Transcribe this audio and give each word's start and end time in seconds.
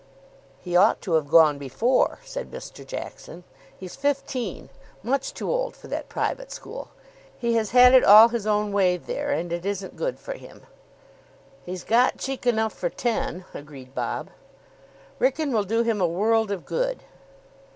"He 0.59 0.75
ought 0.75 0.99
to 1.01 1.13
have 1.13 1.27
gone 1.27 1.59
before," 1.59 2.17
said 2.25 2.49
Mr. 2.49 2.83
Jackson. 2.83 3.43
"He's 3.79 3.95
fifteen. 3.95 4.69
Much 5.03 5.31
too 5.31 5.47
old 5.51 5.75
for 5.75 5.89
that 5.89 6.09
private 6.09 6.51
school. 6.51 6.89
He 7.37 7.53
has 7.53 7.69
had 7.69 7.93
it 7.93 8.03
all 8.03 8.29
his 8.29 8.47
own 8.47 8.71
way 8.73 8.97
there, 8.97 9.29
and 9.29 9.53
it 9.53 9.63
isn't 9.63 9.95
good 9.95 10.17
for 10.19 10.33
him." 10.33 10.63
"He's 11.63 11.83
got 11.83 12.17
cheek 12.17 12.47
enough 12.47 12.73
for 12.73 12.89
ten," 12.89 13.45
agreed 13.53 13.93
Bob. 13.93 14.31
"Wrykyn 15.19 15.53
will 15.53 15.63
do 15.65 15.83
him 15.83 16.01
a 16.01 16.07
world 16.07 16.49
of 16.49 16.65
good." 16.65 17.03